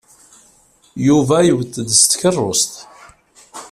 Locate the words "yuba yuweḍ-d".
1.07-1.87